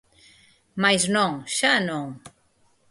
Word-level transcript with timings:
Mais 0.81 1.03
non, 1.15 1.31
xa 1.57 1.73
non. 1.89 2.05